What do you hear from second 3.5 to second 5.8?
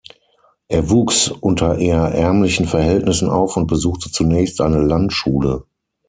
und besuchte zunächst eine Landschule.